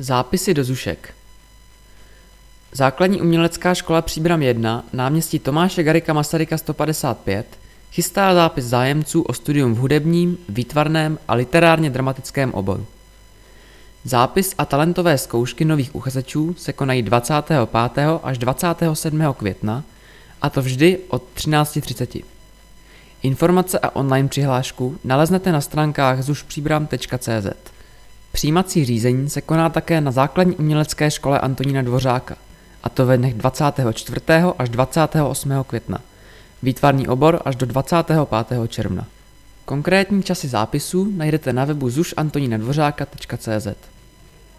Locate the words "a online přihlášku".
23.78-24.98